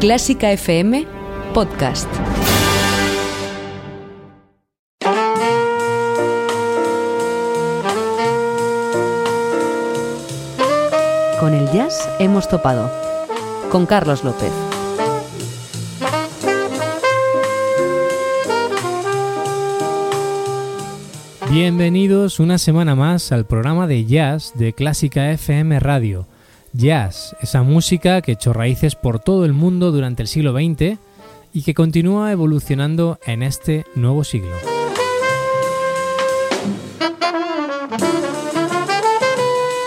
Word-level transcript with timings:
Clásica 0.00 0.50
FM 0.50 1.06
Podcast. 1.52 2.08
Con 11.38 11.52
el 11.52 11.70
jazz 11.70 12.08
hemos 12.18 12.48
topado. 12.48 12.90
Con 13.70 13.84
Carlos 13.84 14.24
López. 14.24 14.50
Bienvenidos 21.50 22.40
una 22.40 22.56
semana 22.56 22.94
más 22.94 23.32
al 23.32 23.44
programa 23.44 23.86
de 23.86 24.06
jazz 24.06 24.54
de 24.54 24.72
Clásica 24.72 25.30
FM 25.32 25.78
Radio 25.78 26.29
Jazz, 26.72 27.34
esa 27.40 27.62
música 27.62 28.22
que 28.22 28.32
echó 28.32 28.52
raíces 28.52 28.94
por 28.94 29.18
todo 29.18 29.44
el 29.44 29.52
mundo 29.52 29.90
durante 29.90 30.22
el 30.22 30.28
siglo 30.28 30.52
XX 30.52 30.98
y 31.52 31.62
que 31.62 31.74
continúa 31.74 32.30
evolucionando 32.30 33.18
en 33.26 33.42
este 33.42 33.84
nuevo 33.96 34.22
siglo. 34.22 34.54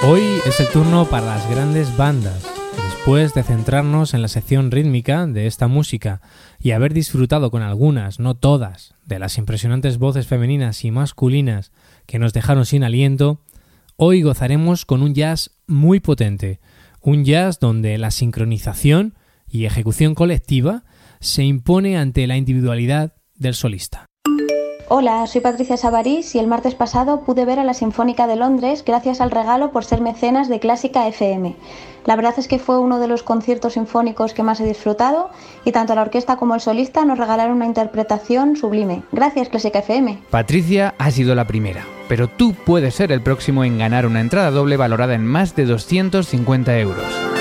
Hoy 0.06 0.24
es 0.46 0.60
el 0.60 0.68
turno 0.68 1.06
para 1.06 1.26
las 1.26 1.50
grandes 1.50 1.96
bandas. 1.96 2.46
Después 2.76 3.34
de 3.34 3.44
centrarnos 3.44 4.14
en 4.14 4.22
la 4.22 4.28
sección 4.28 4.70
rítmica 4.70 5.26
de 5.26 5.48
esta 5.48 5.68
música 5.68 6.22
y 6.60 6.72
haber 6.72 6.94
disfrutado 6.94 7.52
con 7.52 7.62
algunas, 7.62 8.20
no 8.20 8.36
todas, 8.36 8.96
de 9.06 9.20
las 9.20 9.38
impresionantes 9.38 9.98
voces 9.98 10.28
femeninas 10.28 10.84
y 10.84 10.92
masculinas 10.92 11.72
que 12.06 12.20
nos 12.20 12.34
dejaron 12.34 12.66
sin 12.66 12.84
aliento, 12.84 13.40
hoy 13.96 14.22
gozaremos 14.22 14.86
con 14.86 15.02
un 15.02 15.14
jazz 15.14 15.52
muy 15.68 16.02
potente, 16.02 16.60
un 17.04 17.26
jazz 17.26 17.60
donde 17.60 17.98
la 17.98 18.12
sincronización 18.12 19.16
y 19.48 19.66
ejecución 19.66 20.16
colectiva 20.16 20.84
se 21.20 21.44
impone 21.44 21.98
ante 21.98 22.26
la 22.28 22.38
individualidad 22.38 23.16
del 23.36 23.54
solista. 23.54 24.06
Hola, 24.90 25.26
soy 25.28 25.40
Patricia 25.40 25.78
Sabarís 25.78 26.36
y 26.36 26.40
el 26.40 26.48
martes 26.48 26.76
pasado 26.76 27.22
pude 27.22 27.46
ver 27.46 27.58
a 27.58 27.64
la 27.64 27.74
Sinfónica 27.74 28.28
de 28.28 28.36
Londres 28.36 28.84
gracias 28.86 29.22
al 29.22 29.32
regalo 29.32 29.72
por 29.72 29.86
ser 29.86 30.02
mecenas 30.02 30.50
de 30.50 30.60
Clásica 30.60 31.08
FM. 31.08 31.56
La 32.06 32.18
verdad 32.18 32.34
es 32.38 32.50
que 32.50 32.60
fue 32.60 32.78
uno 32.78 33.00
de 33.00 33.08
los 33.08 33.24
conciertos 33.24 33.74
sinfónicos 33.74 34.34
que 34.34 34.44
más 34.44 34.60
he 34.60 34.66
disfrutado 34.66 35.30
y 35.64 35.72
tanto 35.72 35.96
la 35.96 36.02
orquesta 36.02 36.36
como 36.36 36.54
el 36.54 36.62
solista 36.62 37.06
nos 37.06 37.18
regalaron 37.18 37.56
una 37.56 37.66
interpretación 37.66 38.58
sublime. 38.58 39.04
Gracias 39.14 39.48
Clásica 39.48 39.80
FM. 39.80 40.20
Patricia 40.30 40.96
ha 40.98 41.12
sido 41.12 41.34
la 41.34 41.48
primera, 41.48 41.86
pero 42.10 42.28
tú 42.28 42.54
puedes 42.54 42.94
ser 42.94 43.14
el 43.14 43.22
próximo 43.22 43.64
en 43.64 43.78
ganar 43.78 44.06
una 44.06 44.20
entrada 44.20 44.52
doble 44.52 44.76
valorada 44.76 45.16
en 45.16 45.26
más 45.26 45.56
de 45.56 45.66
250 45.66 46.78
euros. 46.78 47.33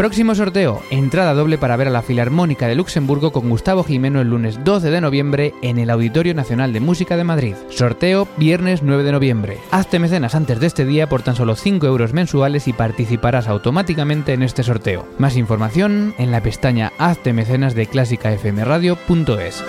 Próximo 0.00 0.34
sorteo, 0.34 0.82
entrada 0.88 1.34
doble 1.34 1.58
para 1.58 1.76
ver 1.76 1.88
a 1.88 1.90
la 1.90 2.00
Filarmónica 2.00 2.66
de 2.66 2.74
Luxemburgo 2.74 3.32
con 3.32 3.50
Gustavo 3.50 3.84
Jimeno 3.84 4.22
el 4.22 4.30
lunes 4.30 4.64
12 4.64 4.90
de 4.90 4.98
noviembre 5.02 5.52
en 5.60 5.78
el 5.78 5.90
Auditorio 5.90 6.32
Nacional 6.34 6.72
de 6.72 6.80
Música 6.80 7.18
de 7.18 7.24
Madrid. 7.24 7.54
Sorteo 7.68 8.26
viernes 8.38 8.82
9 8.82 9.02
de 9.02 9.12
noviembre. 9.12 9.58
Hazte 9.70 9.98
mecenas 9.98 10.34
antes 10.34 10.58
de 10.58 10.68
este 10.68 10.86
día 10.86 11.06
por 11.06 11.20
tan 11.20 11.36
solo 11.36 11.54
5 11.54 11.86
euros 11.86 12.14
mensuales 12.14 12.66
y 12.66 12.72
participarás 12.72 13.46
automáticamente 13.46 14.32
en 14.32 14.42
este 14.42 14.62
sorteo. 14.62 15.06
Más 15.18 15.36
información 15.36 16.14
en 16.16 16.30
la 16.30 16.42
pestaña 16.42 16.92
Hazte 16.96 17.34
mecenas 17.34 17.74
de 17.74 17.86
clásicafmradio.es. 17.86 19.62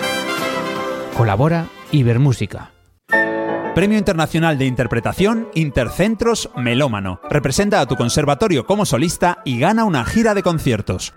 Colabora 1.14 1.66
Ibermúsica. 1.90 2.70
Premio 3.74 3.96
Internacional 3.96 4.58
de 4.58 4.66
Interpretación 4.66 5.48
Intercentros 5.54 6.50
Melómano. 6.54 7.22
Representa 7.30 7.80
a 7.80 7.86
tu 7.86 7.96
conservatorio 7.96 8.66
como 8.66 8.84
solista 8.84 9.38
y 9.46 9.58
gana 9.58 9.84
una 9.84 10.04
gira 10.04 10.34
de 10.34 10.42
conciertos. 10.42 11.14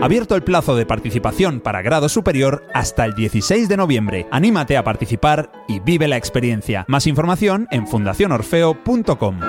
Abierto 0.00 0.34
el 0.34 0.42
plazo 0.42 0.76
de 0.76 0.86
participación 0.86 1.60
para 1.60 1.82
grado 1.82 2.08
superior 2.08 2.64
hasta 2.72 3.04
el 3.04 3.14
16 3.14 3.68
de 3.68 3.76
noviembre. 3.76 4.26
Anímate 4.30 4.78
a 4.78 4.84
participar 4.84 5.52
y 5.68 5.80
vive 5.80 6.08
la 6.08 6.16
experiencia. 6.16 6.86
Más 6.88 7.06
información 7.06 7.68
en 7.70 7.86
fundacionorfeo.com. 7.86 9.40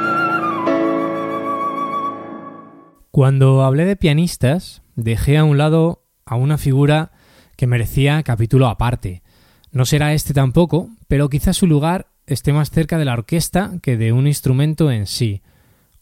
Cuando 3.11 3.63
hablé 3.63 3.85
de 3.85 3.95
pianistas, 3.95 4.81
dejé 4.97 5.37
a 5.37 5.45
un 5.45 5.57
lado 5.57 6.03
a 6.25 6.35
una 6.35 6.57
figura 6.57 7.13
que 7.55 7.65
merecía 7.65 8.21
capítulo 8.23 8.67
aparte. 8.67 9.23
No 9.71 9.85
será 9.85 10.13
este 10.13 10.33
tampoco, 10.33 10.89
pero 11.07 11.29
quizás 11.29 11.55
su 11.55 11.67
lugar 11.67 12.08
esté 12.29 12.53
más 12.53 12.69
cerca 12.69 12.97
de 12.97 13.05
la 13.05 13.13
orquesta 13.13 13.73
que 13.81 13.97
de 13.97 14.13
un 14.13 14.27
instrumento 14.27 14.91
en 14.91 15.07
sí. 15.07 15.41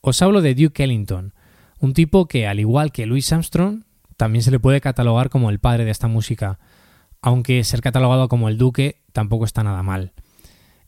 Os 0.01 0.21
hablo 0.21 0.41
de 0.41 0.55
Duke 0.55 0.83
Ellington, 0.83 1.33
un 1.79 1.93
tipo 1.93 2.27
que, 2.27 2.47
al 2.47 2.59
igual 2.59 2.91
que 2.91 3.05
Louis 3.05 3.31
Armstrong, 3.31 3.83
también 4.17 4.43
se 4.43 4.51
le 4.51 4.59
puede 4.59 4.81
catalogar 4.81 5.29
como 5.29 5.49
el 5.49 5.59
padre 5.59 5.85
de 5.85 5.91
esta 5.91 6.07
música, 6.07 6.59
aunque 7.21 7.63
ser 7.63 7.81
catalogado 7.81 8.27
como 8.27 8.49
el 8.49 8.57
duque 8.57 9.01
tampoco 9.13 9.45
está 9.45 9.63
nada 9.63 9.83
mal. 9.83 10.11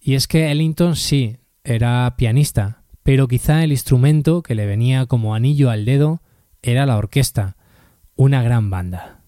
Y 0.02 0.16
es 0.16 0.28
que 0.28 0.52
Ellington 0.52 0.96
sí, 0.96 1.38
era 1.64 2.16
pianista, 2.18 2.84
pero 3.04 3.28
quizá 3.28 3.64
el 3.64 3.72
instrumento 3.72 4.44
que 4.44 4.56
le 4.56 4.66
venía 4.66 5.06
como 5.06 5.36
anillo 5.36 5.70
al 5.70 5.86
dedo 5.86 6.22
era 6.62 6.86
la 6.86 6.98
orquesta, 6.98 7.56
una 8.16 8.42
gran 8.42 8.70
banda. 8.70 9.19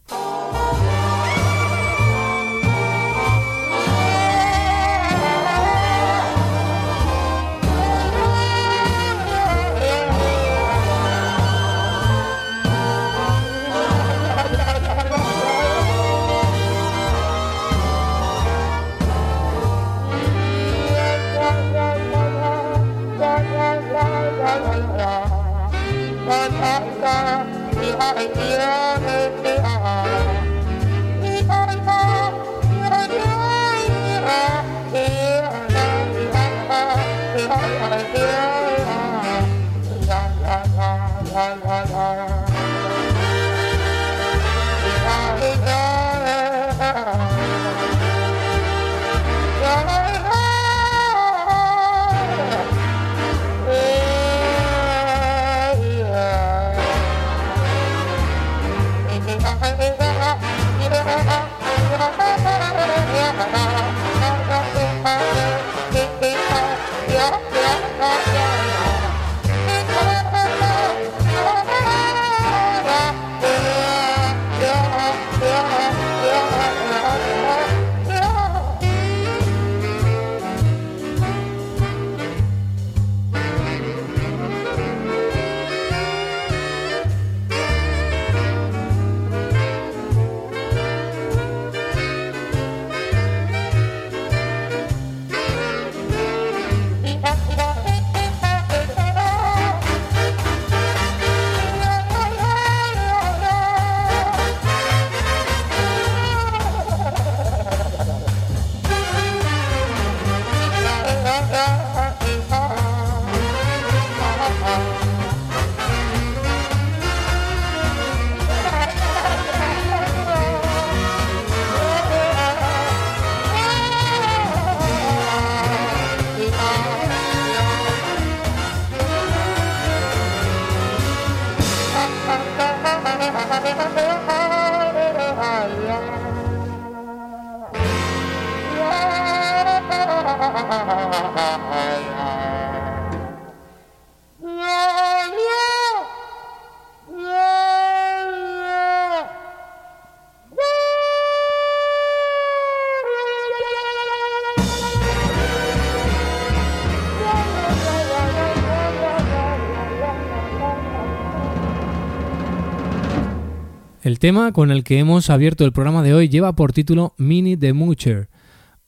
El 164.11 164.19
tema 164.19 164.51
con 164.51 164.71
el 164.71 164.83
que 164.83 164.99
hemos 164.99 165.29
abierto 165.29 165.63
el 165.63 165.71
programa 165.71 166.03
de 166.03 166.13
hoy 166.13 166.27
lleva 166.27 166.53
por 166.53 166.73
título 166.73 167.15
Mini 167.17 167.55
the 167.55 167.71
Moocher, 167.71 168.27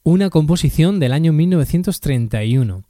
una 0.04 0.30
composición 0.30 1.00
del 1.00 1.14
año 1.14 1.32
1931. 1.32 2.84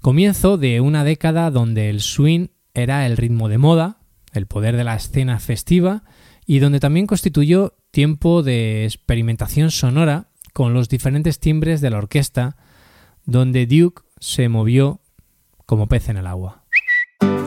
Comienzo 0.00 0.56
de 0.56 0.80
una 0.80 1.04
década 1.04 1.50
donde 1.50 1.90
el 1.90 2.00
swing 2.00 2.46
era 2.72 3.04
el 3.04 3.18
ritmo 3.18 3.50
de 3.50 3.58
moda, 3.58 3.98
el 4.32 4.46
poder 4.46 4.74
de 4.74 4.84
la 4.84 4.96
escena 4.96 5.38
festiva 5.38 6.04
y 6.46 6.60
donde 6.60 6.80
también 6.80 7.06
constituyó 7.06 7.76
tiempo 7.90 8.42
de 8.42 8.86
experimentación 8.86 9.70
sonora 9.70 10.30
con 10.54 10.72
los 10.72 10.88
diferentes 10.88 11.40
timbres 11.40 11.82
de 11.82 11.90
la 11.90 11.98
orquesta, 11.98 12.56
donde 13.26 13.66
Duke 13.66 14.00
se 14.18 14.48
movió 14.48 15.02
como 15.66 15.88
pez 15.88 16.08
en 16.08 16.16
el 16.16 16.26
agua. 16.26 16.64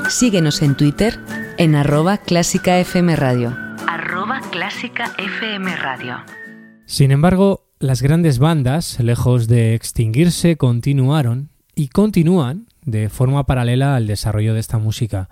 Síguenos 0.08 0.62
en 0.62 0.78
Twitter 0.78 1.20
en 1.58 1.74
arroba 1.74 2.20
Radio. 2.28 3.69
Clásica 4.70 5.16
FM 5.18 5.76
Radio. 5.78 6.18
Sin 6.86 7.10
embargo, 7.10 7.66
las 7.80 8.04
grandes 8.04 8.38
bandas, 8.38 9.00
lejos 9.00 9.48
de 9.48 9.74
extinguirse, 9.74 10.58
continuaron 10.58 11.50
y 11.74 11.88
continúan 11.88 12.68
de 12.86 13.10
forma 13.10 13.48
paralela 13.48 13.96
al 13.96 14.06
desarrollo 14.06 14.54
de 14.54 14.60
esta 14.60 14.78
música, 14.78 15.28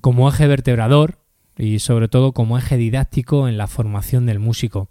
como 0.00 0.28
eje 0.28 0.48
vertebrador 0.48 1.18
y 1.56 1.78
sobre 1.78 2.08
todo 2.08 2.32
como 2.32 2.58
eje 2.58 2.76
didáctico 2.76 3.46
en 3.46 3.56
la 3.56 3.68
formación 3.68 4.26
del 4.26 4.40
músico. 4.40 4.88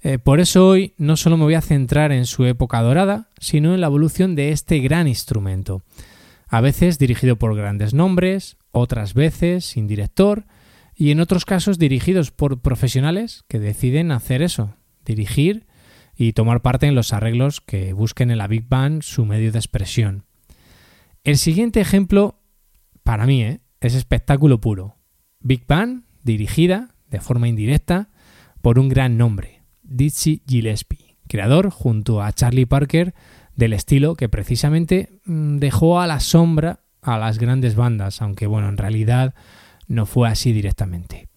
Eh, 0.00 0.18
por 0.18 0.40
eso 0.40 0.66
hoy 0.66 0.94
no 0.98 1.16
solo 1.16 1.36
me 1.36 1.44
voy 1.44 1.54
a 1.54 1.60
centrar 1.60 2.10
en 2.10 2.26
su 2.26 2.44
época 2.44 2.82
dorada, 2.82 3.28
sino 3.38 3.72
en 3.72 3.80
la 3.80 3.86
evolución 3.86 4.34
de 4.34 4.50
este 4.50 4.80
gran 4.80 5.06
instrumento, 5.06 5.82
a 6.48 6.60
veces 6.60 6.98
dirigido 6.98 7.36
por 7.36 7.54
grandes 7.54 7.94
nombres, 7.94 8.56
otras 8.72 9.14
veces 9.14 9.64
sin 9.64 9.86
director, 9.86 10.44
y 10.94 11.10
en 11.10 11.20
otros 11.20 11.44
casos 11.44 11.78
dirigidos 11.78 12.30
por 12.30 12.60
profesionales 12.60 13.44
que 13.48 13.58
deciden 13.58 14.12
hacer 14.12 14.42
eso, 14.42 14.76
dirigir 15.04 15.66
y 16.16 16.32
tomar 16.32 16.62
parte 16.62 16.86
en 16.86 16.94
los 16.94 17.12
arreglos 17.12 17.60
que 17.60 17.92
busquen 17.92 18.30
en 18.30 18.38
la 18.38 18.46
Big 18.46 18.68
Band 18.68 19.02
su 19.02 19.24
medio 19.24 19.52
de 19.52 19.58
expresión. 19.58 20.24
El 21.24 21.38
siguiente 21.38 21.80
ejemplo, 21.80 22.40
para 23.02 23.26
mí, 23.26 23.42
¿eh? 23.42 23.60
es 23.80 23.94
espectáculo 23.94 24.60
puro. 24.60 24.96
Big 25.40 25.66
Band 25.66 26.04
dirigida, 26.22 26.94
de 27.10 27.20
forma 27.20 27.48
indirecta, 27.48 28.10
por 28.60 28.78
un 28.78 28.88
gran 28.88 29.16
nombre, 29.16 29.62
Dizzy 29.82 30.42
Gillespie, 30.46 31.16
creador 31.28 31.70
junto 31.70 32.22
a 32.22 32.32
Charlie 32.32 32.66
Parker 32.66 33.14
del 33.56 33.72
estilo 33.72 34.14
que 34.14 34.28
precisamente 34.28 35.20
mm, 35.24 35.58
dejó 35.58 36.00
a 36.00 36.06
la 36.06 36.20
sombra 36.20 36.80
a 37.02 37.18
las 37.18 37.38
grandes 37.38 37.74
bandas, 37.74 38.22
aunque 38.22 38.46
bueno, 38.46 38.68
en 38.68 38.76
realidad 38.76 39.34
no 39.88 40.06
fue 40.06 40.28
así 40.28 40.52
directamente. 40.52 41.28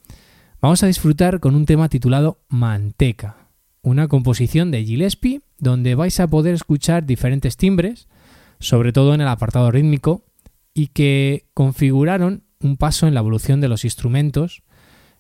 Vamos 0.62 0.84
a 0.84 0.88
disfrutar 0.88 1.40
con 1.40 1.56
un 1.56 1.66
tema 1.66 1.90
titulado 1.90 2.40
Manteca, 2.48 3.50
una 3.82 4.08
composición 4.08 4.72
de 4.72 4.84
Gillespie 4.84 5.42
donde 5.58 5.96
vais 5.96 6.20
a 6.20 6.28
poder 6.28 6.56
escuchar 6.56 7.06
diferentes 7.06 7.58
timbres, 7.58 8.08
sobre 8.60 8.92
todo 8.92 9.14
en 9.14 9.22
el 9.22 9.28
apartado 9.28 9.72
rítmico, 9.72 10.24
y 10.74 10.88
que 10.88 11.46
configuraron 11.54 12.44
un 12.60 12.78
paso 12.78 13.08
en 13.08 13.14
la 13.14 13.20
evolución 13.20 13.62
de 13.62 13.70
los 13.70 13.86
instrumentos 13.86 14.64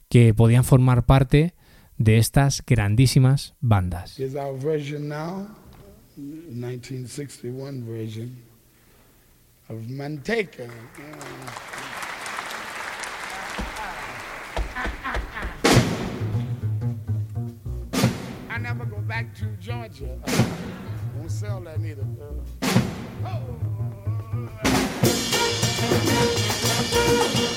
que 0.09 0.33
podían 0.33 0.63
formar 0.63 1.05
parte 1.05 1.53
de 1.97 2.17
estas 2.17 2.63
grandísimas 2.65 3.55
bandas. 3.61 4.19
I 9.67 11.84
back 19.15 19.33
to 19.33 19.45
Georgia. 19.61 20.19
Uh, 20.27 20.45
won't 21.15 21.31
sell 21.31 21.61
that 21.61 21.79
neither. 21.79 22.05
Uh, 22.19 23.29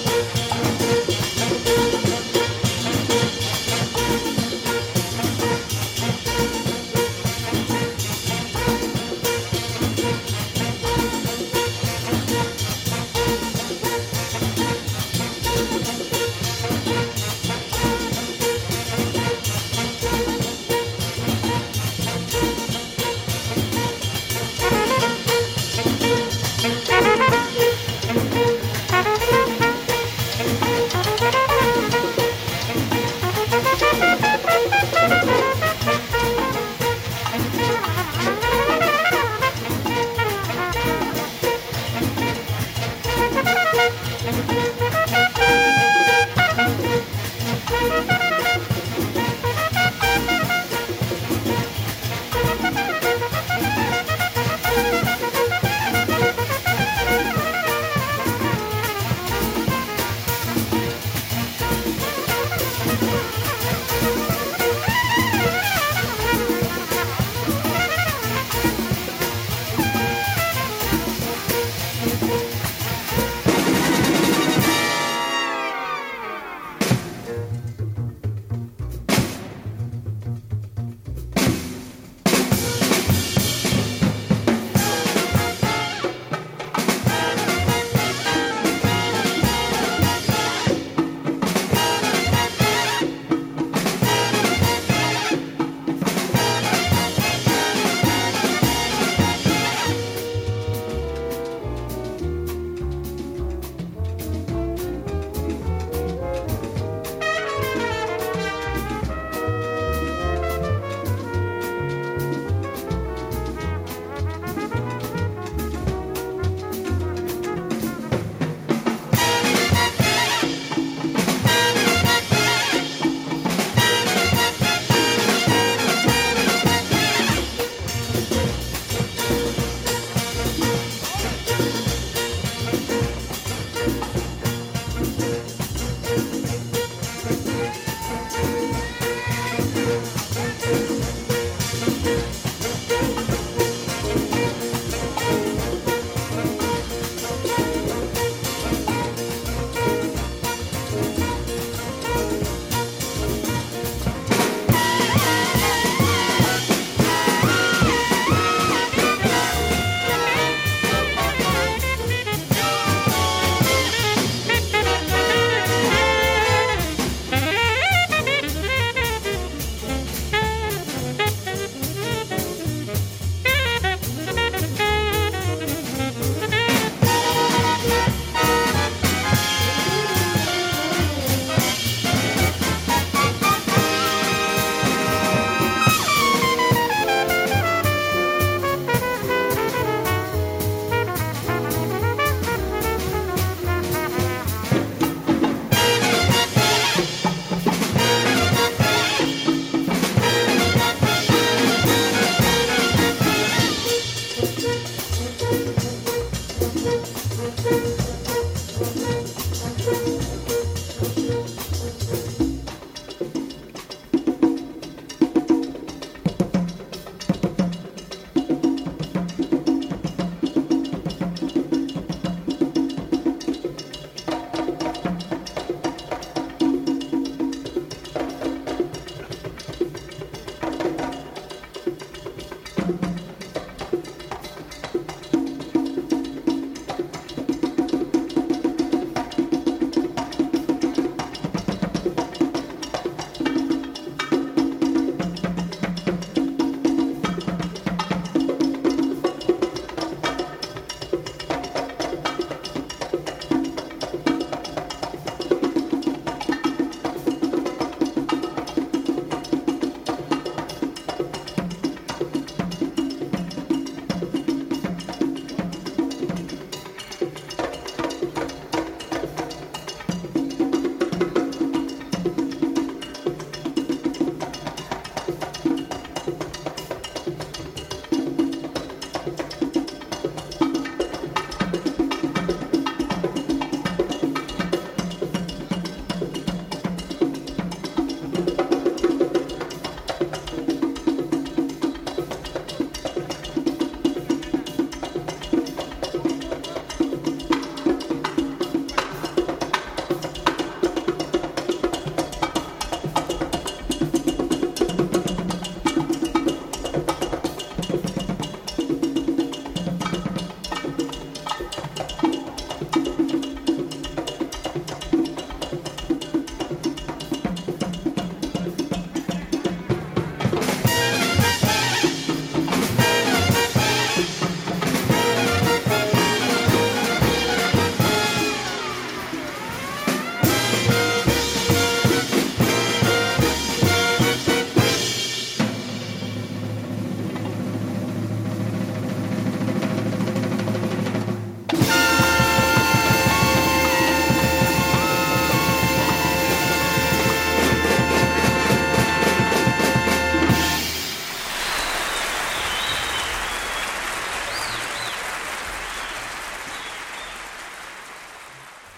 oh. 0.08 0.37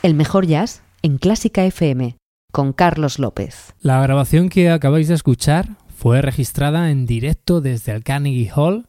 El 0.03 0.15
mejor 0.15 0.47
jazz 0.47 0.81
en 1.03 1.19
Clásica 1.19 1.63
FM 1.67 2.17
con 2.53 2.73
Carlos 2.73 3.19
López. 3.19 3.75
La 3.83 4.01
grabación 4.01 4.49
que 4.49 4.71
acabáis 4.71 5.09
de 5.09 5.15
escuchar 5.15 5.77
fue 5.95 6.23
registrada 6.23 6.91
en 6.91 7.05
directo 7.05 7.61
desde 7.61 7.93
el 7.93 8.03
Carnegie 8.03 8.51
Hall 8.55 8.87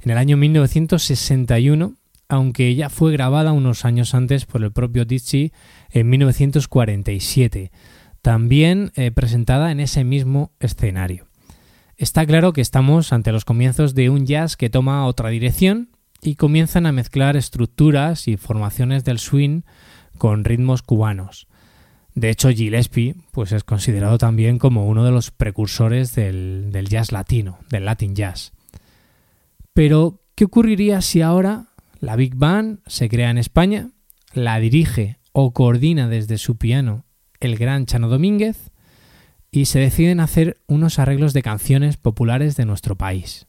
en 0.00 0.10
el 0.10 0.18
año 0.18 0.36
1961, 0.36 1.94
aunque 2.28 2.74
ya 2.74 2.88
fue 2.88 3.12
grabada 3.12 3.52
unos 3.52 3.84
años 3.84 4.12
antes 4.12 4.44
por 4.44 4.64
el 4.64 4.72
propio 4.72 5.04
Dizzy 5.04 5.52
en 5.90 6.10
1947, 6.10 7.70
también 8.20 8.90
eh, 8.96 9.12
presentada 9.12 9.70
en 9.70 9.78
ese 9.78 10.02
mismo 10.02 10.50
escenario. 10.58 11.28
Está 11.96 12.26
claro 12.26 12.52
que 12.52 12.60
estamos 12.60 13.12
ante 13.12 13.30
los 13.30 13.44
comienzos 13.44 13.94
de 13.94 14.10
un 14.10 14.26
jazz 14.26 14.56
que 14.56 14.68
toma 14.68 15.06
otra 15.06 15.28
dirección 15.28 15.90
y 16.22 16.34
comienzan 16.34 16.86
a 16.86 16.92
mezclar 16.92 17.36
estructuras 17.36 18.26
y 18.26 18.36
formaciones 18.36 19.04
del 19.04 19.20
swing 19.20 19.62
con 20.20 20.44
ritmos 20.44 20.82
cubanos. 20.82 21.48
De 22.14 22.28
hecho, 22.28 22.50
Gillespie 22.50 23.14
pues, 23.32 23.52
es 23.52 23.64
considerado 23.64 24.18
también 24.18 24.58
como 24.58 24.86
uno 24.86 25.02
de 25.02 25.10
los 25.10 25.30
precursores 25.30 26.14
del, 26.14 26.68
del 26.72 26.88
jazz 26.88 27.10
latino, 27.10 27.58
del 27.70 27.86
Latin 27.86 28.14
jazz. 28.14 28.52
Pero, 29.72 30.20
¿qué 30.34 30.44
ocurriría 30.44 31.00
si 31.00 31.22
ahora 31.22 31.68
la 32.00 32.16
Big 32.16 32.34
Band 32.34 32.80
se 32.86 33.08
crea 33.08 33.30
en 33.30 33.38
España, 33.38 33.92
la 34.34 34.60
dirige 34.60 35.16
o 35.32 35.54
coordina 35.54 36.06
desde 36.06 36.36
su 36.36 36.58
piano 36.58 37.06
el 37.40 37.56
gran 37.56 37.86
Chano 37.86 38.10
Domínguez 38.10 38.72
y 39.50 39.64
se 39.64 39.78
deciden 39.78 40.20
hacer 40.20 40.60
unos 40.66 40.98
arreglos 40.98 41.32
de 41.32 41.40
canciones 41.40 41.96
populares 41.96 42.56
de 42.56 42.66
nuestro 42.66 42.94
país? 42.94 43.46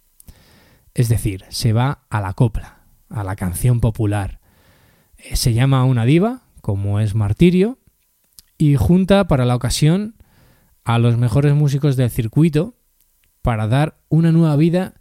Es 0.93 1.09
decir, 1.09 1.43
se 1.49 1.73
va 1.73 2.05
a 2.09 2.21
la 2.21 2.31
copla, 2.31 2.85
a 3.09 3.25
la 3.25 3.35
canción 3.35 3.81
popular. 3.81 4.39
Eh, 5.17 5.35
se 5.35 5.53
llama 5.53 5.83
una 5.83 6.05
diva, 6.05 6.43
como 6.61 6.99
es 6.99 7.15
Martirio, 7.15 7.79
y 8.57 8.75
junta 8.75 9.27
para 9.27 9.45
la 9.45 9.55
ocasión 9.55 10.15
a 10.83 10.99
los 10.99 11.17
mejores 11.17 11.53
músicos 11.53 11.95
del 11.95 12.09
circuito 12.09 12.75
para 13.41 13.67
dar 13.67 13.99
una 14.09 14.31
nueva 14.31 14.55
vida 14.55 14.93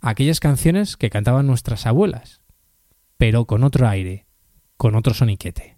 a 0.00 0.10
aquellas 0.10 0.40
canciones 0.40 0.96
que 0.96 1.10
cantaban 1.10 1.46
nuestras 1.46 1.86
abuelas, 1.86 2.40
pero 3.18 3.46
con 3.46 3.64
otro 3.64 3.88
aire, 3.88 4.26
con 4.76 4.94
otro 4.94 5.14
soniquete. 5.14 5.71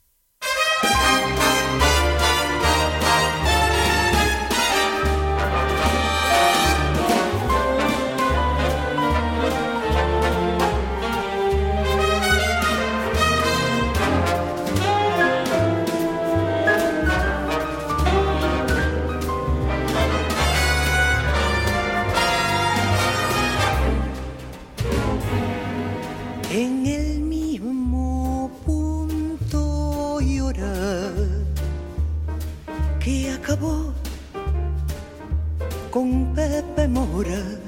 Con 35.95 36.35
Pepe 36.35 36.89
Mora. 36.89 37.64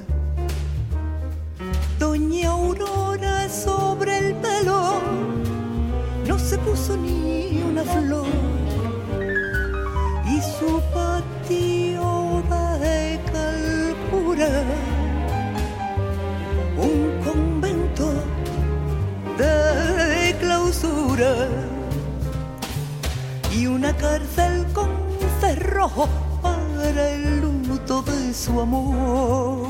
Su 28.37 28.61
amor. 28.61 29.69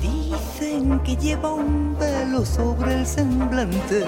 Dicen 0.00 1.00
que 1.00 1.16
lleva 1.16 1.54
un 1.54 1.96
velo 1.98 2.44
sobre 2.44 2.94
el 2.98 3.06
semblante. 3.06 4.04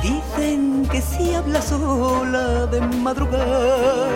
Dicen 0.00 0.86
que 0.90 1.00
si 1.02 1.34
habla 1.34 1.60
sola 1.60 2.66
de 2.66 2.80
madrugada. 2.80 4.08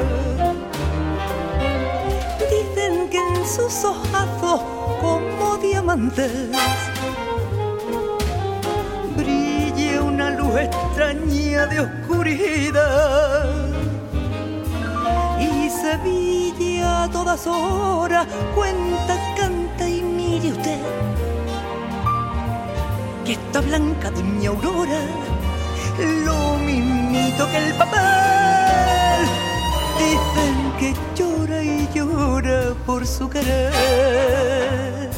Dicen 2.39 3.11
que 3.11 3.19
en 3.19 3.47
sus 3.47 3.85
ojazos 3.85 4.61
como 5.01 5.59
diamantes 5.59 6.31
brille 9.17 9.99
una 9.99 10.31
luz 10.31 10.55
extraña 10.57 11.67
de 11.67 11.81
oscuridad. 11.81 13.72
Sevilla 15.93 17.03
a 17.03 17.11
todas 17.11 17.47
horas 17.47 18.27
cuenta, 18.55 19.15
canta 19.37 19.87
y 19.87 20.01
mire 20.01 20.53
usted 20.53 20.81
que 23.27 23.33
esta 23.33 23.61
blanca 23.61 24.11
doña 24.11 24.49
Aurora 24.49 25.03
lo 26.25 26.57
mismito 26.65 27.47
que 27.51 27.59
el 27.59 27.75
papel. 27.75 29.21
Dicen 29.99 30.57
que 30.79 30.95
llora 31.15 31.63
y 31.63 31.87
llora 31.95 32.73
por 32.87 33.07
su 33.07 33.29
querer. 33.29 35.12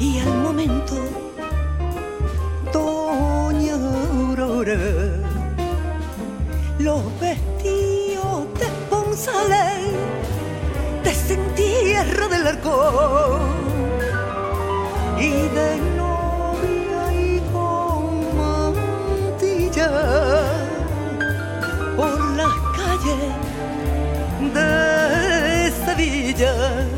Y 0.00 0.18
al 0.18 0.34
momento 0.38 0.96
Doña 2.72 3.74
Aurora 3.74 4.74
los 6.80 7.02
vestidos 7.20 8.52
de 8.58 8.64
esponsales 8.64 9.92
desentierra 11.04 12.26
del 12.26 12.46
arco 12.48 13.38
y 15.16 15.30
de 15.30 15.78
novia 15.96 17.12
y 17.12 17.40
con 17.52 18.36
mantilla 18.36 19.90
por 21.96 22.20
las 22.32 22.54
calles 22.76 23.22
de 24.52 25.72
Sevilla 25.86 26.93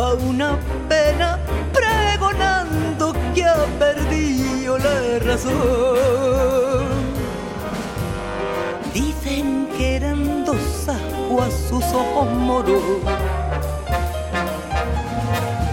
va 0.00 0.14
una 0.14 0.58
pena 0.88 1.38
pregonando 1.78 3.12
que 3.34 3.44
ha 3.44 3.66
perdido 3.78 4.78
la 4.78 5.18
razón. 5.28 6.88
Dicen 8.94 9.68
que 9.76 9.96
eran 9.96 10.44
dos 10.44 10.88
aguas 10.88 11.52
sus 11.68 11.84
ojos 12.02 12.28
moros. 12.48 12.82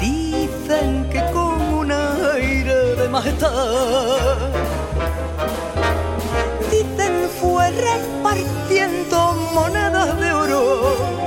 Dicen 0.02 1.10
que 1.12 1.22
con 1.32 1.62
un 1.82 1.92
aire 1.92 2.96
de 3.00 3.08
majestad 3.10 4.38
dicen 6.72 7.14
fue 7.40 7.66
repartiendo 7.72 9.18
monedas 9.54 10.20
de 10.20 10.34
oro 10.34 11.18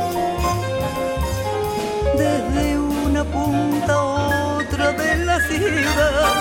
punta 3.51 3.95
a 3.95 4.59
otra 4.59 4.93
de 4.93 5.17
la 5.25 5.41
ciudad. 5.41 6.35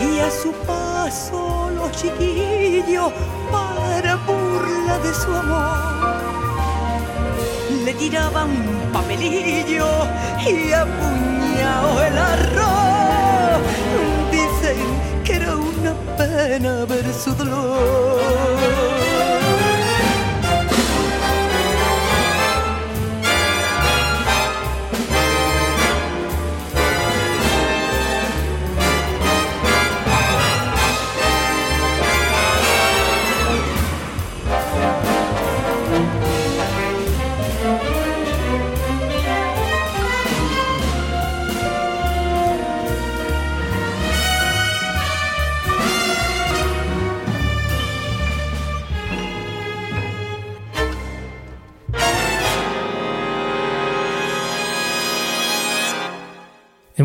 Y 0.00 0.18
a 0.18 0.30
su 0.30 0.52
paso 0.66 1.70
los 1.76 1.90
chiquillos 1.92 3.12
para 3.52 4.16
burla 4.26 4.98
de 5.04 5.12
su 5.14 5.30
amor. 5.42 6.20
Le 7.84 7.92
tiraban 7.94 8.50
papelillo 8.92 9.88
y 10.46 10.72
a 10.72 10.84
puñado 10.98 11.90
el 12.08 12.18
arroz. 12.32 13.60
Dicen 14.30 14.78
que 15.24 15.36
era 15.36 15.56
una 15.56 15.92
pena 16.16 16.84
ver 16.86 17.06
su 17.24 17.34
dolor. 17.34 19.39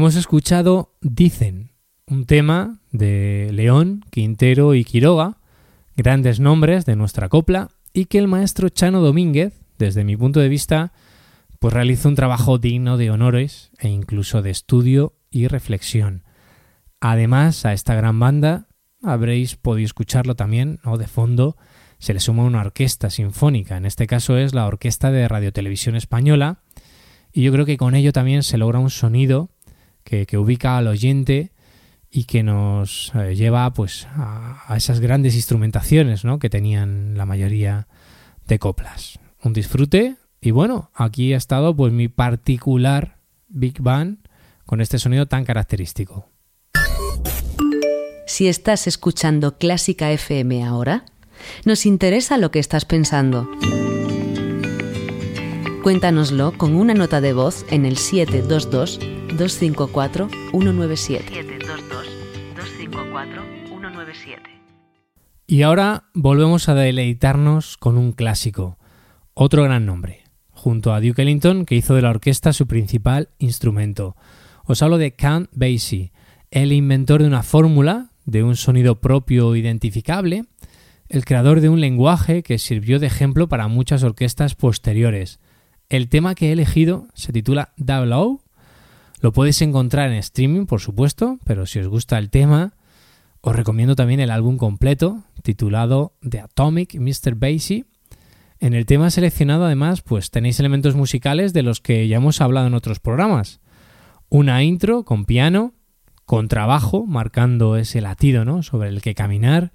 Hemos 0.06 0.18
escuchado 0.18 0.94
Dicen, 1.02 1.72
un 2.06 2.28
tema 2.28 2.78
de 2.91 3.50
León, 3.52 4.06
Quintero 4.12 4.76
y 4.76 4.84
Quiroga, 4.84 5.39
grandes 5.98 6.39
nombres 6.39 6.86
de 6.86 6.96
nuestra 6.96 7.28
copla, 7.28 7.72
y 7.91 8.06
que 8.06 8.20
el 8.20 8.28
maestro 8.28 8.70
Chano 8.70 9.02
Domínguez, 9.02 9.60
desde 9.80 10.04
mi 10.04 10.15
punto 10.15 10.39
de 10.39 10.48
vista, 10.48 10.94
pues 11.58 11.74
realiza 11.74 12.08
un 12.08 12.13
trabajo 12.13 12.60
digno 12.60 12.98
de 12.98 13.10
honores 13.10 13.72
e 13.80 13.89
incluso 13.89 14.44
de 14.44 14.52
estudio 14.52 15.15
y 15.32 15.48
reflexión. 15.48 16.22
Además, 17.00 17.65
a 17.65 17.74
esta 17.74 17.96
gran 17.96 18.20
banda 18.20 18.68
habréis 19.02 19.56
podido 19.56 19.88
escucharlo 19.88 20.36
también, 20.36 20.80
¿no? 20.86 21.00
De 21.00 21.08
fondo 21.08 21.58
se 21.98 22.13
le 22.13 22.20
suma 22.20 22.44
una 22.44 22.62
orquesta 22.62 23.10
sinfónica, 23.10 23.76
en 23.76 23.88
este 23.88 24.06
caso 24.06 24.38
es 24.38 24.54
la 24.54 24.68
Orquesta 24.68 25.10
de 25.10 25.28
Radiotelevisión 25.28 25.96
Española, 25.96 26.60
y 27.34 27.41
yo 27.41 27.52
creo 27.52 27.65
que 27.65 27.78
con 27.78 27.96
ello 27.96 28.13
también 28.13 28.44
se 28.44 28.60
logra 28.60 28.78
un 28.78 28.91
sonido 28.91 29.50
que, 30.06 30.38
ubica 30.38 30.78
al 30.78 30.88
oyente 30.88 31.52
y 32.10 32.24
que 32.24 32.44
nos 32.44 33.12
eh, 33.15 33.36
lleva 33.36 33.74
pues 33.74 34.08
a, 34.15 34.63
a, 34.72 34.78
esas 34.78 35.02
grandes 35.02 35.36
instrumentaciones 35.36 36.24
¿no? 36.24 36.39
que 36.39 36.50
tenían 36.50 37.18
la 37.18 37.26
mayoría 37.26 37.88
de 38.48 38.60
coplas. 38.60 39.20
Un 39.44 39.52
disfrute 39.52 40.15
y 40.39 40.52
bueno, 40.52 40.91
aquí 40.94 41.34
ha 41.34 41.38
estado 41.38 41.76
pues 41.76 41.91
mi 41.91 42.08
particular 42.08 43.18
Big 43.50 43.82
Band 43.82 44.20
con 44.65 44.80
este 44.80 45.00
sonido 45.00 45.26
tan 45.26 45.44
característico. 45.44 46.30
Si 48.28 48.48
estás 48.48 48.88
escuchando 48.88 49.58
Clásica 49.58 50.12
FM 50.12 50.63
ahora, 50.63 51.06
nos 51.65 51.86
interesa 51.86 52.38
lo 52.38 52.52
que 52.52 52.60
estás 52.60 52.86
pensando. 52.86 53.50
Cuéntanoslo 55.86 56.58
con 56.58 56.74
una 56.74 56.95
nota 56.95 57.21
de 57.21 57.34
voz 57.34 57.63
en 57.69 57.86
el 57.86 57.98
722 57.98 58.98
254 59.38 60.30
197. 60.50 61.26
722 61.28 62.08
254 62.56 63.43
197. 63.67 64.41
Y 65.45 65.62
ahora 65.62 66.06
volvemos 66.15 66.69
a 66.69 66.74
deleitarnos 66.74 67.78
con 67.78 68.00
un 68.00 68.13
clásico, 68.13 68.80
otro 69.36 69.63
gran 69.63 69.86
nombre, 69.86 70.24
junto 70.50 70.91
a 70.91 71.00
Duke 71.02 71.21
Ellington, 71.21 71.65
que 71.65 71.76
hizo 71.76 71.93
de 71.93 72.02
la 72.02 72.10
orquesta 72.10 72.52
su 72.52 72.65
principal 72.65 73.30
instrumento. 73.38 74.15
Os 74.63 74.82
hablo 74.82 74.98
de 74.98 75.15
Count 75.15 75.52
Basie, 75.54 76.13
el 76.50 76.71
inventor 76.71 77.21
de 77.21 77.28
una 77.28 77.43
fórmula, 77.43 78.10
de 78.26 78.41
un 78.41 78.56
sonido 78.56 79.02
propio 79.02 79.56
identificable, 79.56 80.45
el 81.10 81.26
creador 81.26 81.62
de 81.62 81.69
un 81.69 81.80
lenguaje 81.80 82.41
que 82.41 82.58
sirvió 82.58 82.98
de 82.98 83.06
ejemplo 83.06 83.48
para 83.48 83.67
muchas 83.67 84.02
orquestas 84.02 84.56
posteriores. 84.56 85.39
El 85.89 86.10
tema 86.10 86.34
que 86.34 86.50
he 86.50 86.52
elegido 86.52 87.08
se 87.13 87.32
titula 87.32 87.74
Double 87.78 88.13
O. 88.15 88.41
Lo 89.21 89.34
podéis 89.34 89.62
encontrar 89.62 90.10
en 90.10 90.17
streaming, 90.17 90.65
por 90.65 90.82
supuesto, 90.82 91.39
pero 91.45 91.65
si 91.65 91.80
os 91.80 91.88
gusta 91.88 92.17
el 92.17 92.30
tema, 92.30 92.74
os 93.41 93.56
recomiendo 93.56 93.95
también 93.95 94.19
el 94.19 94.32
álbum 94.32 94.58
completo, 94.58 95.24
titulado 95.43 96.13
The 96.28 96.39
Atomic 96.39 96.95
Mr. 96.95 97.36
Basie. 97.36 97.86
En 98.60 98.74
el 98.74 98.86
tema 98.86 99.12
seleccionado, 99.12 99.65
además, 99.65 100.02
pues 100.02 100.32
tenéis 100.32 100.60
elementos 100.60 100.95
musicales 100.95 101.54
de 101.54 101.62
los 101.62 101.82
que 101.82 102.08
ya 102.08 102.17
hemos 102.17 102.41
hablado 102.41 102.67
en 102.67 102.74
otros 102.74 103.00
programas. 103.00 103.60
una 104.30 104.63
intro 104.63 105.04
con 105.04 105.26
piano, 105.26 105.74
con 106.26 106.48
trabajo, 106.48 107.06
marcando 107.06 107.78
ese 107.78 108.02
latido 108.02 108.43
¿no? 108.43 108.63
sobre 108.63 108.89
el 108.89 109.02
que 109.02 109.13
caminar, 109.13 109.71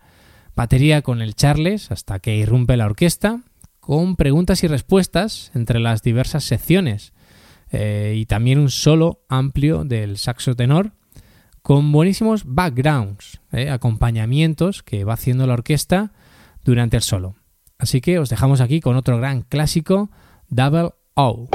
batería 0.57 1.03
con 1.03 1.23
el 1.23 1.37
Charles 1.37 1.93
hasta 1.93 2.19
que 2.19 2.37
irrumpe 2.37 2.77
la 2.77 2.87
orquesta, 2.87 3.41
con 3.81 4.17
preguntas 4.17 4.63
y 4.63 4.69
respuestas 4.69 5.51
entre 5.55 5.81
las 5.81 6.03
diversas 6.03 6.45
secciones, 6.45 7.13
eh, 7.71 8.15
y 8.17 8.27
también 8.27 8.59
un 8.59 8.71
solo 8.71 9.25
amplio 9.29 9.85
del 9.85 10.19
saxo 10.19 10.55
tenor, 10.55 10.93
con 11.63 11.93
buenísimos 11.93 12.45
backgrounds, 12.47 13.41
eh, 13.53 13.71
acompañamientos 13.71 14.83
que 14.83 15.05
va 15.05 15.15
haciendo 15.15 15.47
la 15.47 15.55
orquesta 15.55 16.13
durante 16.65 16.97
el 16.97 17.03
solo. 17.03 17.37
Así 17.79 18.01
que 18.01 18.19
os 18.19 18.29
dejamos 18.29 18.61
aquí 18.61 18.81
con 18.81 18.97
otro 18.97 19.19
gran 19.19 19.43
clásico, 19.43 20.11
Double 20.49 20.91
O. 21.15 21.49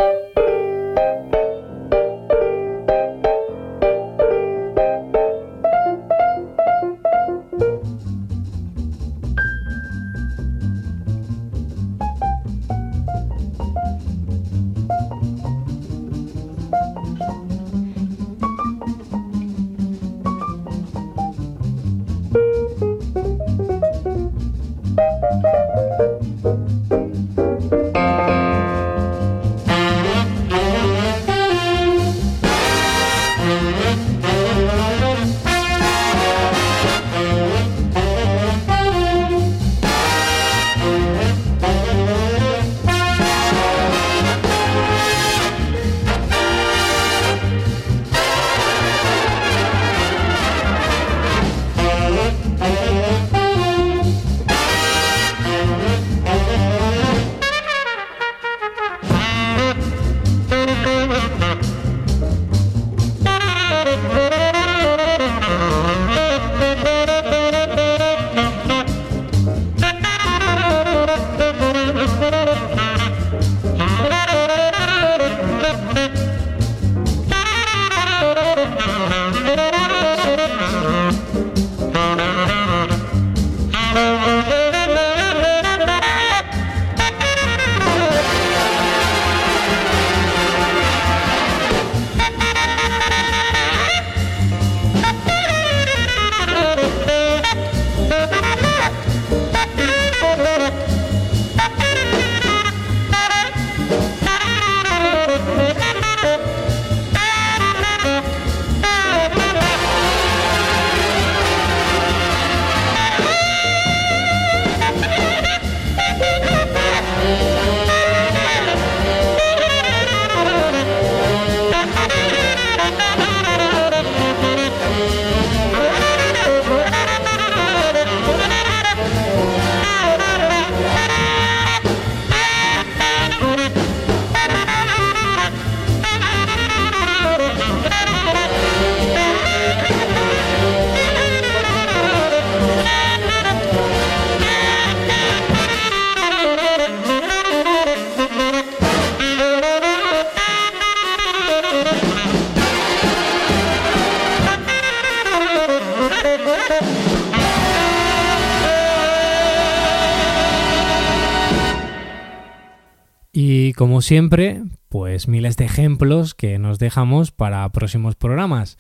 como 163.86 164.02
siempre, 164.02 164.64
pues 164.90 165.28
miles 165.28 165.58
de 165.58 165.66
ejemplos 165.66 166.34
que 166.34 166.58
nos 166.58 166.80
dejamos 166.80 167.30
para 167.30 167.70
próximos 167.70 168.16
programas. 168.16 168.80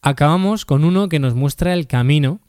Acabamos 0.00 0.64
con 0.64 0.84
uno 0.84 1.08
que 1.08 1.18
nos 1.18 1.34
muestra 1.34 1.74
el 1.74 1.88
camino 1.88 2.40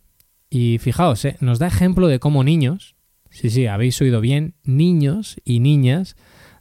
y 0.51 0.77
fijaos, 0.77 1.25
¿eh? 1.25 1.35
nos 1.39 1.57
da 1.57 1.65
ejemplo 1.65 2.07
de 2.07 2.19
cómo 2.19 2.43
niños, 2.43 2.95
sí, 3.31 3.49
sí, 3.49 3.65
habéis 3.65 3.99
oído 4.01 4.21
bien, 4.21 4.53
niños 4.63 5.37
y 5.43 5.61
niñas 5.61 6.15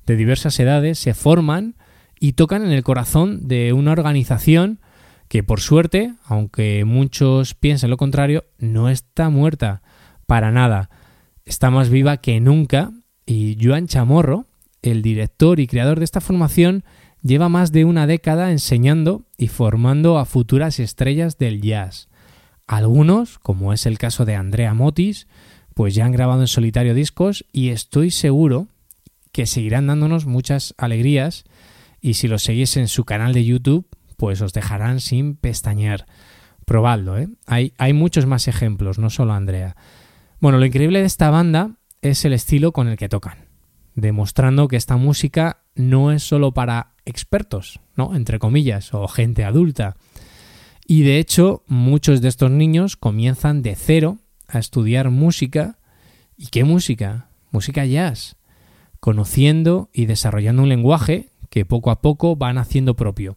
de 0.07 0.17
diversas 0.17 0.59
edades 0.61 0.99
se 0.99 1.12
forman 1.12 1.77
y 2.19 2.33
tocan 2.33 2.64
en 2.64 2.73
el 2.73 2.83
corazón 2.83 3.49
de 3.49 3.75
una 3.75 3.93
organización 3.93 4.81
que 5.29 5.43
por 5.43 5.61
suerte, 5.61 6.14
aunque 6.25 6.87
muchos 6.87 7.53
piensen 7.53 7.91
lo 7.91 7.99
contrario, 7.99 8.47
no 8.57 8.88
está 8.88 9.29
muerta 9.29 9.83
para 10.25 10.53
nada. 10.53 10.88
Está 11.45 11.69
más 11.69 11.91
viva 11.91 12.17
que 12.17 12.41
nunca 12.41 12.93
y 13.27 13.59
Joan 13.61 13.88
Chamorro, 13.88 14.47
el 14.83 15.03
director 15.03 15.61
y 15.61 15.67
creador 15.67 15.99
de 15.99 16.05
esta 16.05 16.21
formación, 16.21 16.85
lleva 17.23 17.49
más 17.49 17.73
de 17.73 17.85
una 17.85 18.07
década 18.07 18.51
enseñando 18.53 19.25
y 19.37 19.49
formando 19.49 20.19
a 20.19 20.25
futuras 20.25 20.79
estrellas 20.79 21.38
del 21.38 21.61
jazz. 21.61 22.09
Algunos, 22.67 23.38
como 23.38 23.73
es 23.73 23.87
el 23.87 23.99
caso 23.99 24.25
de 24.25 24.37
Andrea 24.37 24.75
Motis, 24.75 25.27
pues 25.75 25.95
ya 25.95 26.05
han 26.05 26.12
grabado 26.12 26.41
en 26.41 26.49
solitario 26.49 26.95
discos 26.95 27.45
y 27.53 27.71
estoy 27.71 28.11
seguro 28.11 28.69
que 29.33 29.47
seguirán 29.47 29.87
dándonos 29.87 30.27
muchas 30.27 30.75
alegrías 30.77 31.45
y 32.01 32.14
si 32.14 32.29
los 32.29 32.43
seguís 32.43 32.77
en 32.77 32.88
su 32.88 33.05
canal 33.05 33.33
de 33.33 33.45
YouTube, 33.45 33.87
pues 34.17 34.41
os 34.41 34.53
dejarán 34.53 35.01
sin 35.01 35.37
pestañear. 35.37 36.07
Probadlo, 36.64 37.19
¿eh? 37.19 37.29
Hay, 37.47 37.73
hay 37.79 37.93
muchos 37.93 38.27
más 38.27 38.47
ejemplos, 38.47 38.99
no 38.99 39.11
solo 39.11 39.33
Andrea. 39.33 39.77
Bueno, 40.41 40.59
lo 40.59 40.67
increíble 40.67 41.01
de 41.01 41.07
esta 41.07 41.31
banda 41.31 41.77
es 42.03 42.25
el 42.25 42.33
estilo 42.33 42.73
con 42.73 42.88
el 42.88 42.97
que 42.97 43.09
tocan 43.09 43.48
demostrando 44.01 44.69
que 44.69 44.77
esta 44.77 44.97
música 44.97 45.65
no 45.75 46.13
es 46.13 46.23
solo 46.23 46.53
para 46.53 46.95
expertos, 47.05 47.81
¿no? 47.97 48.15
Entre 48.15 48.39
comillas, 48.39 48.95
o 48.95 49.09
gente 49.09 49.45
adulta. 49.45 49.97
Y 50.87 51.03
de 51.03 51.19
hecho, 51.19 51.65
muchos 51.67 52.21
de 52.21 52.29
estos 52.29 52.51
niños 52.51 52.97
comienzan 52.97 53.61
de 53.63 53.75
cero 53.75 54.19
a 54.47 54.59
estudiar 54.59 55.11
música. 55.11 55.79
¿Y 56.37 56.47
qué 56.47 56.65
música? 56.65 57.29
Música 57.51 57.85
jazz. 57.85 58.37
Conociendo 59.01 59.91
y 59.93 60.07
desarrollando 60.07 60.63
un 60.63 60.69
lenguaje 60.69 61.31
que 61.51 61.65
poco 61.65 61.91
a 61.91 62.01
poco 62.01 62.37
van 62.37 62.59
haciendo 62.59 62.95
propio. 62.95 63.37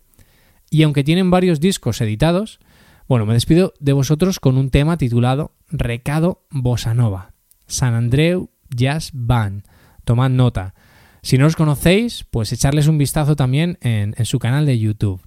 Y 0.70 0.84
aunque 0.84 1.04
tienen 1.04 1.32
varios 1.32 1.60
discos 1.60 2.00
editados, 2.02 2.60
bueno, 3.08 3.26
me 3.26 3.34
despido 3.34 3.74
de 3.80 3.94
vosotros 3.94 4.40
con 4.40 4.58
un 4.58 4.70
tema 4.70 4.98
titulado 4.98 5.54
Recado 5.70 6.44
Bossa 6.52 6.94
Nova, 6.94 7.34
San 7.68 7.94
Andreu 7.94 8.52
Jazz 8.70 9.10
Band 9.14 9.64
tomad 10.04 10.30
nota. 10.30 10.74
Si 11.22 11.38
no 11.38 11.46
os 11.46 11.56
conocéis, 11.56 12.26
pues 12.32 12.52
echarles 12.52 12.88
un 12.88 12.98
vistazo 12.98 13.36
también 13.36 13.78
en, 13.82 14.14
su 14.26 14.40
canal 14.40 14.66
de 14.66 14.80
YouTube. 14.80 15.22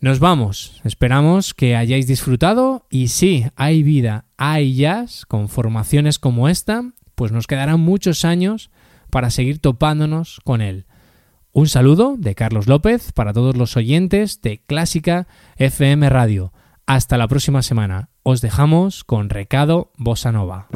Nos 0.00 0.18
vamos, 0.18 0.80
esperamos 0.84 1.54
que 1.54 1.76
hayáis 1.76 2.06
disfrutado 2.06 2.86
y 2.90 3.08
si 3.08 3.46
hay 3.56 3.82
vida, 3.82 4.26
hay 4.36 4.74
jazz 4.74 5.24
con 5.24 5.48
formaciones 5.48 6.18
como 6.18 6.48
esta, 6.48 6.82
pues 7.14 7.32
nos 7.32 7.46
quedarán 7.46 7.80
muchos 7.80 8.24
años 8.24 8.70
para 9.10 9.30
seguir 9.30 9.60
topándonos 9.60 10.40
con 10.44 10.60
él. 10.60 10.86
Un 11.52 11.68
saludo 11.68 12.16
de 12.18 12.34
Carlos 12.34 12.66
López 12.66 13.12
para 13.12 13.32
todos 13.32 13.56
los 13.56 13.76
oyentes 13.76 14.40
de 14.40 14.62
Clásica 14.64 15.28
FM 15.56 16.08
Radio. 16.08 16.52
Hasta 16.86 17.16
la 17.16 17.28
próxima 17.28 17.62
semana. 17.62 18.08
Os 18.22 18.40
dejamos 18.40 19.04
con 19.04 19.28
Recado 19.28 19.92
Bossa 19.96 20.32
Nova. 20.32 20.68